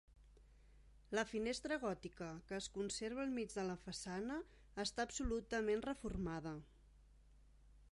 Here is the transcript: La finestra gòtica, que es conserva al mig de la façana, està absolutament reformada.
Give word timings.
La 1.17 1.23
finestra 1.31 1.77
gòtica, 1.83 2.29
que 2.51 2.57
es 2.61 2.69
conserva 2.79 3.23
al 3.25 3.35
mig 3.37 3.53
de 3.59 3.67
la 3.69 3.77
façana, 3.83 4.41
està 4.87 5.07
absolutament 5.09 5.87
reformada. 5.89 6.57